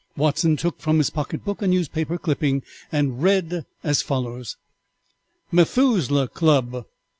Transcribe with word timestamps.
Watson 0.17 0.57
took 0.57 0.79
from 0.79 0.97
his 0.97 1.11
pocket 1.11 1.45
book 1.45 1.61
a 1.61 1.67
newspaper 1.67 2.17
clipping 2.17 2.63
and 2.91 3.21
read 3.21 3.67
as 3.83 4.01
follows: 4.01 4.57
"METHUSELAH 5.51 6.29
CLUB. 6.29 6.85